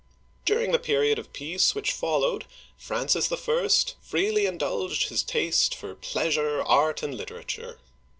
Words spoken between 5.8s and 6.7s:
pleasure,